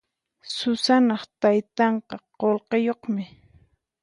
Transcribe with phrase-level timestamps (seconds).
[0.55, 3.23] Susanaq taytanqa qullqiyuqmi.